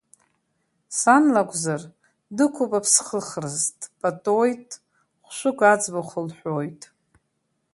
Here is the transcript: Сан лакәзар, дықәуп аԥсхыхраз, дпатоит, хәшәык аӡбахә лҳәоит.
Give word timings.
Сан 0.99 1.23
лакәзар, 1.33 1.81
дықәуп 2.35 2.71
аԥсхыхраз, 2.79 3.57
дпатоит, 3.79 4.69
хәшәык 5.25 5.59
аӡбахә 5.71 6.15
лҳәоит. 6.25 6.81